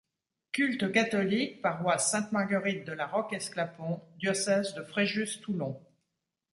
Culte 0.51 0.91
catholique 0.91 1.61
paroisse 1.61 2.09
Sainte-Marguerite 2.09 2.87
de 2.87 2.93
La 2.93 3.05
Roque-Esclapon, 3.05 4.01
Diocèse 4.17 4.73
de 4.73 4.81
Fréjus-Toulon. 4.81 5.79